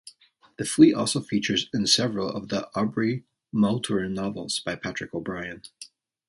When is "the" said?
0.57-0.65, 2.49-2.67